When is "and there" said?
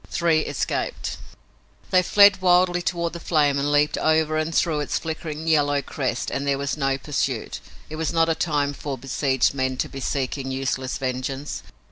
6.31-6.57